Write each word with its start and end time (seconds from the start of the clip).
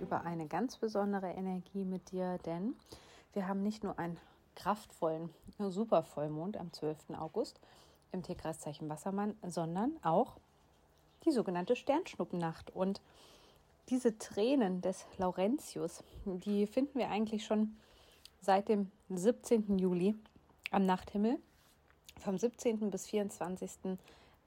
Über 0.00 0.22
eine 0.22 0.46
ganz 0.46 0.76
besondere 0.76 1.30
Energie 1.30 1.84
mit 1.84 2.10
dir, 2.10 2.38
denn 2.46 2.74
wir 3.32 3.48
haben 3.48 3.62
nicht 3.62 3.84
nur 3.84 3.98
einen 3.98 4.18
kraftvollen, 4.54 5.30
super 5.58 6.02
Vollmond 6.02 6.56
am 6.56 6.72
12. 6.72 7.10
August 7.18 7.60
im 8.12 8.22
Tierkreiszeichen 8.22 8.88
Wassermann, 8.88 9.36
sondern 9.42 9.92
auch 10.02 10.36
die 11.24 11.32
sogenannte 11.32 11.76
Sternschnuppennacht. 11.76 12.70
Und 12.70 13.00
diese 13.88 14.18
Tränen 14.18 14.80
des 14.80 15.06
Laurentius, 15.18 16.02
die 16.24 16.66
finden 16.66 16.98
wir 16.98 17.10
eigentlich 17.10 17.44
schon 17.44 17.76
seit 18.40 18.68
dem 18.68 18.90
17. 19.10 19.78
Juli 19.78 20.14
am 20.70 20.86
Nachthimmel. 20.86 21.38
Vom 22.18 22.38
17. 22.38 22.90
bis 22.90 23.06
24. 23.06 23.98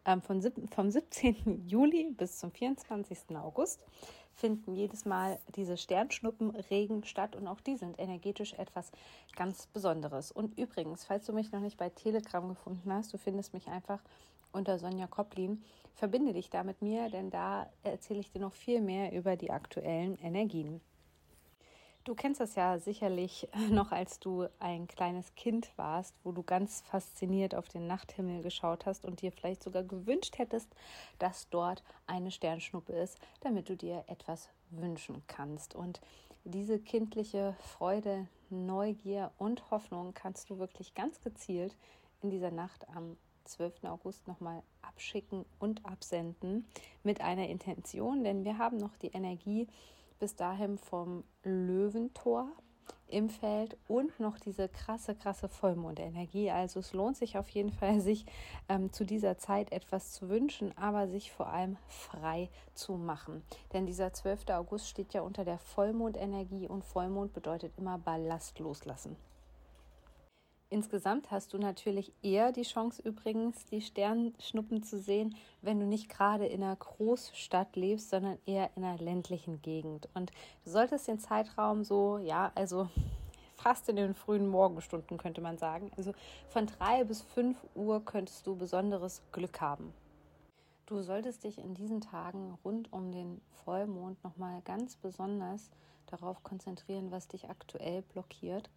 Ähm, 0.05 0.21
vom, 0.21 0.41
vom 0.71 0.89
17. 0.91 1.65
Juli 1.67 2.11
bis 2.17 2.37
zum 2.39 2.51
24. 2.51 3.35
August 3.35 3.81
finden 4.39 4.73
jedes 4.73 5.05
Mal 5.05 5.37
diese 5.55 5.75
Sternschnuppenregen 5.77 7.03
statt 7.03 7.35
und 7.35 7.47
auch 7.47 7.59
die 7.59 7.75
sind 7.75 7.99
energetisch 7.99 8.53
etwas 8.53 8.91
ganz 9.35 9.67
Besonderes. 9.67 10.31
Und 10.31 10.57
übrigens, 10.57 11.03
falls 11.03 11.25
du 11.25 11.33
mich 11.33 11.51
noch 11.51 11.59
nicht 11.59 11.77
bei 11.77 11.89
Telegram 11.89 12.47
gefunden 12.47 12.91
hast, 12.93 13.13
du 13.13 13.17
findest 13.17 13.53
mich 13.53 13.67
einfach 13.67 13.99
unter 14.51 14.79
Sonja 14.79 15.07
Koplin. 15.07 15.61
Verbinde 15.95 16.33
dich 16.33 16.49
da 16.49 16.63
mit 16.63 16.81
mir, 16.81 17.09
denn 17.09 17.29
da 17.29 17.69
erzähle 17.83 18.21
ich 18.21 18.31
dir 18.31 18.39
noch 18.39 18.53
viel 18.53 18.81
mehr 18.81 19.11
über 19.11 19.35
die 19.35 19.51
aktuellen 19.51 20.17
Energien. 20.19 20.81
Du 22.09 22.15
kennst 22.15 22.41
das 22.41 22.55
ja 22.55 22.79
sicherlich 22.79 23.47
noch, 23.69 23.91
als 23.91 24.19
du 24.19 24.47
ein 24.57 24.87
kleines 24.87 25.35
Kind 25.35 25.71
warst, 25.75 26.15
wo 26.23 26.31
du 26.31 26.41
ganz 26.41 26.81
fasziniert 26.81 27.53
auf 27.53 27.67
den 27.67 27.85
Nachthimmel 27.85 28.41
geschaut 28.41 28.87
hast 28.87 29.05
und 29.05 29.21
dir 29.21 29.31
vielleicht 29.31 29.61
sogar 29.61 29.83
gewünscht 29.83 30.39
hättest, 30.39 30.73
dass 31.19 31.49
dort 31.49 31.83
eine 32.07 32.31
Sternschnuppe 32.31 32.93
ist, 32.93 33.19
damit 33.41 33.69
du 33.69 33.77
dir 33.77 34.05
etwas 34.07 34.49
wünschen 34.71 35.21
kannst. 35.27 35.75
Und 35.75 36.01
diese 36.45 36.79
kindliche 36.79 37.55
Freude, 37.59 38.27
Neugier 38.49 39.29
und 39.37 39.69
Hoffnung 39.69 40.15
kannst 40.15 40.49
du 40.49 40.57
wirklich 40.57 40.95
ganz 40.95 41.21
gezielt 41.21 41.77
in 42.23 42.31
dieser 42.31 42.49
Nacht 42.49 42.87
am 42.95 43.17
12. 43.45 43.83
August 43.83 44.27
nochmal 44.27 44.63
abschicken 44.81 45.45
und 45.59 45.85
absenden 45.85 46.65
mit 47.03 47.21
einer 47.21 47.47
Intention, 47.49 48.23
denn 48.23 48.45
wir 48.45 48.57
haben 48.57 48.77
noch 48.77 48.97
die 48.97 49.11
Energie, 49.11 49.67
bis 50.19 50.35
dahin 50.35 50.77
vom 50.77 51.23
Löwentor 51.43 52.51
im 53.07 53.29
Feld 53.29 53.77
und 53.87 54.19
noch 54.19 54.37
diese 54.39 54.69
krasse, 54.69 55.15
krasse 55.15 55.49
Vollmondenergie. 55.49 56.51
Also 56.51 56.79
es 56.79 56.93
lohnt 56.93 57.17
sich 57.17 57.37
auf 57.37 57.49
jeden 57.49 57.71
Fall, 57.71 57.99
sich 58.01 58.25
ähm, 58.67 58.91
zu 58.91 59.05
dieser 59.05 59.37
Zeit 59.37 59.71
etwas 59.71 60.11
zu 60.11 60.29
wünschen, 60.29 60.77
aber 60.77 61.07
sich 61.07 61.31
vor 61.31 61.47
allem 61.47 61.77
frei 61.87 62.49
zu 62.73 62.93
machen. 62.93 63.43
Denn 63.73 63.85
dieser 63.85 64.13
12. 64.13 64.49
August 64.49 64.87
steht 64.87 65.13
ja 65.13 65.21
unter 65.21 65.45
der 65.45 65.57
Vollmondenergie 65.57 66.67
und 66.67 66.85
Vollmond 66.85 67.33
bedeutet 67.33 67.73
immer 67.77 67.97
Ballast 67.97 68.59
loslassen. 68.59 69.15
Insgesamt 70.71 71.31
hast 71.31 71.53
du 71.53 71.57
natürlich 71.57 72.13
eher 72.21 72.51
die 72.51 72.61
Chance 72.61 73.01
übrigens, 73.01 73.65
die 73.65 73.81
Sternschnuppen 73.81 74.83
zu 74.83 74.99
sehen, 74.99 75.35
wenn 75.63 75.79
du 75.79 75.87
nicht 75.87 76.09
gerade 76.09 76.45
in 76.45 76.61
einer 76.61 76.75
Großstadt 76.75 77.75
lebst, 77.75 78.11
sondern 78.11 78.37
eher 78.45 78.69
in 78.75 78.83
einer 78.83 78.99
ländlichen 78.99 79.63
Gegend. 79.63 80.07
Und 80.13 80.31
du 80.63 80.69
solltest 80.69 81.07
den 81.07 81.17
Zeitraum 81.17 81.83
so, 81.83 82.19
ja, 82.19 82.51
also 82.53 82.87
fast 83.55 83.89
in 83.89 83.95
den 83.95 84.13
frühen 84.13 84.47
Morgenstunden 84.47 85.17
könnte 85.17 85.41
man 85.41 85.57
sagen. 85.57 85.89
Also 85.97 86.13
von 86.49 86.67
drei 86.67 87.03
bis 87.03 87.23
fünf 87.23 87.57
Uhr 87.73 88.05
könntest 88.05 88.45
du 88.45 88.55
besonderes 88.55 89.23
Glück 89.31 89.59
haben. 89.61 89.91
Du 90.85 91.01
solltest 91.01 91.45
dich 91.45 91.57
in 91.57 91.73
diesen 91.73 92.01
Tagen 92.01 92.59
rund 92.63 92.93
um 92.93 93.11
den 93.11 93.41
Vollmond 93.65 94.23
nochmal 94.23 94.61
ganz 94.65 94.97
besonders 94.97 95.71
darauf 96.05 96.43
konzentrieren, 96.43 97.09
was 97.09 97.27
dich 97.27 97.49
aktuell 97.49 98.03
blockiert 98.03 98.69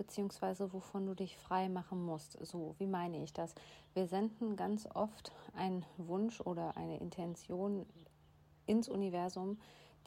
beziehungsweise 0.00 0.72
wovon 0.72 1.04
du 1.04 1.12
dich 1.12 1.36
frei 1.36 1.68
machen 1.68 2.02
musst. 2.02 2.38
So, 2.46 2.74
wie 2.78 2.86
meine 2.86 3.22
ich 3.22 3.34
das? 3.34 3.54
Wir 3.92 4.06
senden 4.06 4.56
ganz 4.56 4.88
oft 4.94 5.30
einen 5.54 5.84
Wunsch 5.98 6.40
oder 6.40 6.74
eine 6.78 6.96
Intention 6.96 7.84
ins 8.64 8.88
Universum, 8.88 9.60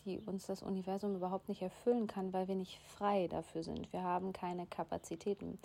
die 0.04 0.20
uns 0.20 0.48
das 0.48 0.64
Universum 0.64 1.16
überhaupt 1.16 1.48
nicht 1.48 1.62
erfüllen 1.62 2.08
kann, 2.08 2.34
weil 2.34 2.48
wir 2.48 2.56
nicht 2.56 2.80
frei 2.80 3.28
dafür 3.28 3.62
sind. 3.62 3.94
Wir 3.94 4.02
haben 4.02 4.34
keine 4.34 4.66
Kapazitäten. 4.66 5.60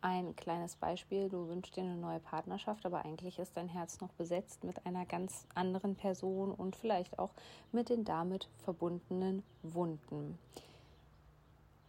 Ein 0.00 0.34
kleines 0.34 0.74
Beispiel, 0.74 1.28
du 1.28 1.46
wünschst 1.46 1.76
dir 1.76 1.84
eine 1.84 1.96
neue 1.96 2.18
Partnerschaft, 2.18 2.84
aber 2.84 3.04
eigentlich 3.04 3.38
ist 3.38 3.56
dein 3.56 3.68
Herz 3.68 4.00
noch 4.00 4.12
besetzt 4.14 4.64
mit 4.64 4.86
einer 4.86 5.06
ganz 5.06 5.46
anderen 5.54 5.94
Person 5.94 6.50
und 6.50 6.74
vielleicht 6.74 7.20
auch 7.20 7.30
mit 7.70 7.90
den 7.90 8.04
damit 8.04 8.48
verbundenen 8.64 9.44
Wunden. 9.62 10.36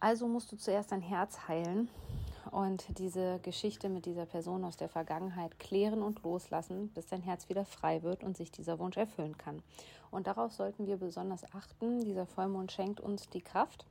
Also 0.00 0.26
musst 0.26 0.50
du 0.50 0.56
zuerst 0.56 0.92
dein 0.92 1.02
Herz 1.02 1.46
heilen 1.46 1.90
und 2.50 2.98
diese 2.98 3.38
Geschichte 3.42 3.90
mit 3.90 4.06
dieser 4.06 4.24
Person 4.24 4.64
aus 4.64 4.78
der 4.78 4.88
Vergangenheit 4.88 5.58
klären 5.58 6.02
und 6.02 6.22
loslassen, 6.22 6.88
bis 6.94 7.06
dein 7.08 7.20
Herz 7.20 7.50
wieder 7.50 7.66
frei 7.66 8.02
wird 8.02 8.24
und 8.24 8.34
sich 8.34 8.50
dieser 8.50 8.78
Wunsch 8.78 8.96
erfüllen 8.96 9.36
kann. 9.36 9.62
Und 10.10 10.26
darauf 10.26 10.52
sollten 10.52 10.86
wir 10.86 10.96
besonders 10.96 11.44
achten. 11.52 12.00
Dieser 12.00 12.24
Vollmond 12.24 12.72
schenkt 12.72 13.00
uns 13.00 13.28
die 13.28 13.42
Kraft. 13.42 13.84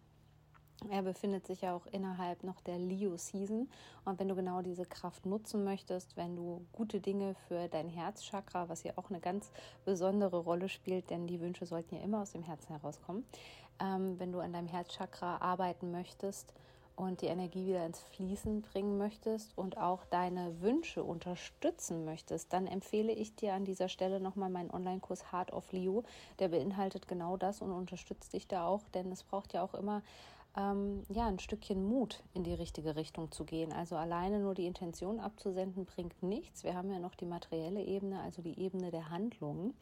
Er 0.90 1.02
befindet 1.02 1.46
sich 1.46 1.62
ja 1.62 1.75
auch 1.75 1.86
innerhalb 1.88 2.44
noch 2.44 2.62
der 2.62 2.80
Leo-Season. 2.80 3.70
Und 4.06 4.20
wenn 4.20 4.30
du 4.30 4.36
genau 4.36 4.62
diese 4.62 4.86
Kraft 4.86 5.26
nutzen 5.26 5.64
möchtest, 5.64 6.16
wenn 6.16 6.36
du 6.36 6.66
gute 6.72 7.02
Dinge 7.02 7.36
für 7.47 7.68
dein 7.68 7.90
Herzchakra, 7.90 8.70
was 8.70 8.81
hier 8.81 8.97
auch 8.97 9.09
eine 9.09 9.20
ganz 9.20 9.52
besondere 9.86 10.38
Rolle 10.38 10.70
spielt, 10.70 11.09
denn 11.09 11.28
die 11.28 11.41
Wünsche 11.41 11.66
sollten 11.66 11.96
ja 11.96 12.02
immer 12.02 12.22
aus 12.22 12.31
dem 12.31 12.44
Herzen 12.44 12.70
herauskommen, 12.70 13.26
ähm, 13.79 14.19
wenn 14.19 14.31
du 14.31 14.40
an 14.40 14.53
deinem 14.53 14.67
Herzchakra 14.67 15.38
arbeiten 15.38 15.91
möchtest 15.91 16.53
und 16.95 17.22
die 17.22 17.28
Energie 17.28 17.66
wieder 17.66 17.85
ins 17.85 18.01
Fließen 18.01 18.62
bringen 18.62 18.97
möchtest 18.97 19.57
und 19.57 19.78
auch 19.78 20.03
deine 20.06 20.62
Wünsche 20.62 21.03
unterstützen 21.03 22.03
möchtest, 22.03 22.51
dann 22.51 22.67
empfehle 22.67 23.13
ich 23.13 23.35
dir 23.35 23.53
an 23.53 23.63
dieser 23.63 23.88
Stelle 23.88 24.19
nochmal 24.19 24.50
meinen 24.50 24.69
Online-Kurs 24.69 25.31
Heart 25.31 25.53
of 25.53 25.72
Leo. 25.72 26.03
Der 26.40 26.50
beinhaltet 26.50 27.07
genau 27.07 27.38
das 27.38 27.62
und 27.62 27.72
unterstützt 27.72 28.34
dich 28.34 28.47
da 28.47 28.67
auch, 28.67 28.81
denn 28.94 29.12
es 29.12 29.23
braucht 29.23 29.53
ja 29.53 29.63
auch 29.63 29.73
immer 29.73 30.01
ähm, 30.57 31.03
ja, 31.09 31.28
ein 31.28 31.40
Stückchen 31.40 31.88
Mut 31.88 32.22
in 32.34 32.44
die 32.44 32.53
richtige 32.53 32.96
Richtung 32.96 33.31
zu 33.31 33.46
gehen. 33.46 33.72
Also 33.72 33.96
alleine 33.96 34.40
nur 34.40 34.56
die 34.56 34.66
Intention 34.66 35.19
abzusenden 35.19 35.85
bringt 35.85 36.22
nichts. 36.23 36.63
Wir 36.63 36.75
haben 36.75 36.91
ja 36.91 37.00
noch 37.00 37.16
die 37.16 37.25
materielle 37.25 37.81
Ebene, 37.81 38.19
also 38.22 38.41
die 38.41 38.59
Ebene 38.59 38.91
der 38.91 39.09
Handlungen. 39.09 39.73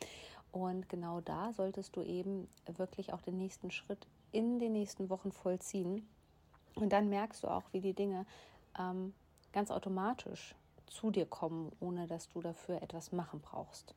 Und 0.51 0.89
genau 0.89 1.21
da 1.21 1.53
solltest 1.53 1.95
du 1.95 2.01
eben 2.01 2.47
wirklich 2.65 3.13
auch 3.13 3.21
den 3.21 3.37
nächsten 3.37 3.71
Schritt 3.71 4.07
in 4.31 4.59
den 4.59 4.73
nächsten 4.73 5.09
Wochen 5.09 5.31
vollziehen. 5.31 6.07
Und 6.75 6.93
dann 6.93 7.09
merkst 7.09 7.43
du 7.43 7.47
auch, 7.47 7.63
wie 7.71 7.81
die 7.81 7.93
Dinge 7.93 8.25
ähm, 8.77 9.13
ganz 9.51 9.71
automatisch 9.71 10.55
zu 10.85 11.11
dir 11.11 11.25
kommen, 11.25 11.71
ohne 11.79 12.07
dass 12.07 12.29
du 12.29 12.41
dafür 12.41 12.81
etwas 12.81 13.11
machen 13.11 13.41
brauchst. 13.41 13.95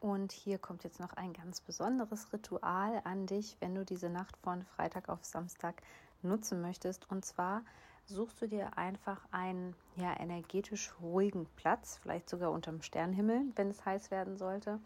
Und 0.00 0.30
hier 0.30 0.58
kommt 0.58 0.84
jetzt 0.84 1.00
noch 1.00 1.12
ein 1.14 1.32
ganz 1.32 1.60
besonderes 1.60 2.32
Ritual 2.32 3.00
an 3.04 3.26
dich, 3.26 3.56
wenn 3.60 3.74
du 3.74 3.84
diese 3.84 4.10
Nacht 4.10 4.36
von 4.36 4.62
Freitag 4.62 5.08
auf 5.08 5.24
Samstag 5.24 5.82
nutzen 6.22 6.60
möchtest. 6.60 7.10
Und 7.10 7.24
zwar 7.24 7.62
suchst 8.06 8.40
du 8.40 8.46
dir 8.46 8.78
einfach 8.78 9.20
einen 9.32 9.74
ja, 9.96 10.18
energetisch 10.18 10.94
ruhigen 11.00 11.46
Platz, 11.56 11.98
vielleicht 12.00 12.30
sogar 12.30 12.52
unterm 12.52 12.82
Sternhimmel, 12.82 13.42
wenn 13.56 13.70
es 13.70 13.84
heiß 13.84 14.10
werden 14.10 14.36
sollte. 14.36 14.80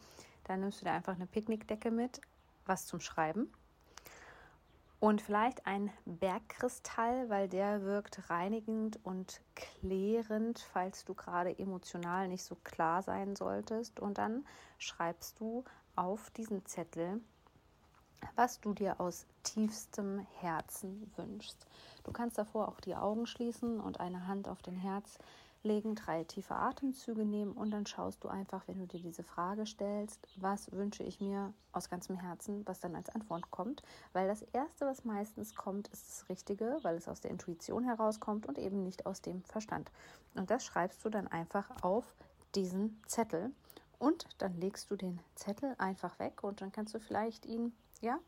Dann 0.45 0.61
nimmst 0.61 0.81
du 0.81 0.85
dir 0.85 0.93
einfach 0.93 1.15
eine 1.15 1.27
Picknickdecke 1.27 1.91
mit, 1.91 2.21
was 2.67 2.87
zum 2.87 3.01
Schreiben. 3.01 3.53
Und 5.03 5.21
vielleicht 5.21 5.67
ein 5.67 5.91
Bergkristall, 6.05 7.29
weil 7.29 7.49
der 7.49 7.83
wirkt 7.83 8.31
reinigend 8.31 9.01
und 9.05 9.41
klärend, 9.57 10.61
falls 10.73 11.05
du 11.05 11.15
gerade 11.15 11.59
emotional 11.59 12.29
nicht 12.29 12.45
so 12.45 12.55
klar 12.63 13.03
sein 13.03 13.35
solltest. 13.35 13.99
Und 13.99 14.19
dann 14.19 14.47
schreibst 14.79 15.41
du 15.41 15.65
auf 15.97 16.31
diesen 16.31 16.65
Zettel, 16.67 17.21
was 18.37 18.61
du 18.61 18.75
dir 18.75 19.01
aus 19.01 19.27
tiefstem 19.43 20.25
Herzen 20.39 21.13
wünschst. 21.17 21.67
Du 22.05 22.13
kannst 22.13 22.39
davor 22.39 22.69
auch 22.69 22.81
die 22.81 22.95
Augen 22.95 23.27
schließen 23.27 23.81
und 23.81 23.99
eine 23.99 24.29
Hand 24.29 24.47
auf 24.47 24.63
den 24.63 24.77
Herz 24.77 25.19
legen, 25.65 25.95
drei 25.95 26.25
tiefe 26.25 26.55
Atemzüge 26.55 27.25
nehmen 27.25 27.53
und 27.53 27.71
dann 27.71 27.87
schaust 27.87 28.25
du 28.25 28.29
einfach, 28.29 28.67
wenn 28.67 28.79
du 28.79 28.87
dir 28.87 29.01
diese 29.01 29.23
Frage 29.23 29.67
stellst, 29.67 30.27
was 30.37 30.71
wünsche 30.73 31.03
ich 31.03 31.21
mir 31.21 31.53
aus 31.73 31.89
ganzem 31.89 32.17
Herzen, 32.17 32.67
was 32.67 32.81
dann 32.81 32.97
als 32.97 33.09
Antwort 33.11 33.51
kommt. 33.51 33.83
Weil 34.13 34.29
das 34.29 34.43
Erste, 34.43 34.87
was 34.87 35.05
meistens 35.05 35.55
kommt, 35.55 35.89
ist 35.89 36.09
das 36.09 36.29
Richtige, 36.29 36.79
weil 36.83 36.97
es 36.97 37.09
aus 37.09 37.21
der 37.21 37.31
Intuition 37.31 37.85
herauskommt 37.85 38.47
und 38.47 38.59
eben 38.59 38.83
nicht 38.83 39.07
aus 39.07 39.23
dem 39.23 39.43
Verstand. 39.45 39.91
Und 40.35 40.51
das 40.51 40.65
schreibst 40.65 41.05
du 41.05 41.11
dann 41.11 41.29
einfach 41.29 41.83
auf 41.83 42.15
diesen 42.55 43.01
Zettel 43.07 43.53
und 43.99 44.27
dann 44.39 44.55
legst 44.55 44.91
du 44.91 44.97
den 44.97 45.21
Zettel 45.37 45.75
einfach 45.79 46.19
weg 46.19 46.43
und 46.43 46.61
dann 46.61 46.73
kannst 46.73 46.95
du 46.95 46.99
vielleicht 46.99 47.47
ihn, 47.47 47.73
ja, 48.01 48.19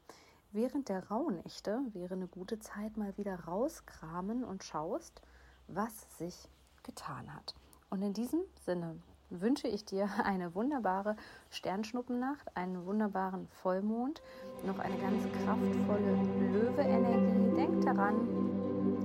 während 0.53 0.89
der 0.89 1.09
Rauhnächte, 1.09 1.81
wäre 1.93 2.15
eine 2.15 2.29
gute 2.29 2.61
Zeit, 2.61 2.97
mal 2.97 3.17
wieder 3.17 3.41
rauskramen 3.41 4.45
und 4.45 4.63
schaust, 4.63 5.21
was 5.67 5.93
sich 6.19 6.49
getan 6.85 7.35
hat. 7.35 7.55
Und 7.91 8.03
in 8.03 8.13
diesem 8.13 8.41
Sinne 8.65 8.97
wünsche 9.31 9.69
ich 9.69 9.85
dir 9.85 10.09
eine 10.25 10.55
wunderbare 10.55 11.17
Sternschnuppennacht, 11.51 12.57
einen 12.57 12.87
wunderbaren 12.87 13.49
Vollmond, 13.49 14.23
noch 14.65 14.79
eine 14.79 14.97
ganz 14.99 15.25
kraftvolle 15.45 16.17
Löwe-Energie. 16.53 17.57
Denk 17.57 17.85
daran, 17.85 18.15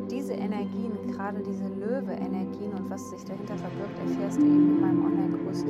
diese 0.10 0.34
Energien, 0.34 1.12
gerade 1.12 1.42
diese 1.42 1.68
Löwe-Energien 1.68 2.74
und 2.74 2.90
was 2.90 3.10
sich 3.10 3.24
dahinter 3.26 3.58
verbirgt, 3.58 4.00
erfährst 4.00 4.38
du 4.38 4.46
eben 4.46 4.76
in 4.76 4.82
meinem 4.82 5.06
Online-Kurs 5.06 5.66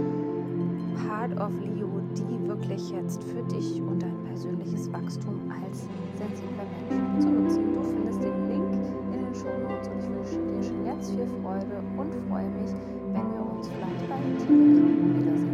Part 1.08 1.32
of 1.40 1.52
Leo, 1.62 2.02
die 2.16 2.48
wirklich 2.48 2.90
jetzt 2.92 3.24
für 3.24 3.42
dich 3.44 3.82
und 3.82 4.02
dein 4.02 4.24
persönliches 4.26 4.92
Wachstum 4.92 5.52
als 5.52 5.86
sensibler 6.18 6.66
Mensch 6.90 7.22
zu 7.22 7.30
nutzen. 7.30 7.74
Du 7.74 7.82
findest 7.84 8.24
den 8.24 8.50
Link 8.50 8.74
in 9.14 9.26
den 9.26 9.36
Shownotes 9.36 9.88
und 9.88 10.00
ich 10.00 10.10
wünsche 10.10 10.40
dir 10.40 10.49
schon 10.64 10.86
jetzt 10.86 11.10
viel 11.12 11.28
Freude 11.42 11.82
und 11.98 12.14
freue 12.30 12.50
mich, 12.50 12.72
wenn 13.14 13.32
wir 13.34 13.44
uns 13.52 13.68
vielleicht 13.68 14.10
bei 14.10 14.18
Telegram 14.38 15.18
wiedersehen. 15.18 15.49